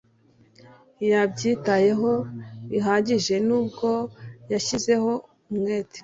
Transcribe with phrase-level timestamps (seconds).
[0.95, 2.11] ntiyabyitayeho
[2.71, 3.89] bihagije nubwo
[4.51, 5.11] yashyizeho
[5.51, 5.99] umwete.